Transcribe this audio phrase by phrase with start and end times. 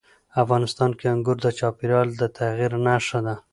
[0.43, 3.35] افغانستان کې انګور د چاپېریال د تغیر نښه ده.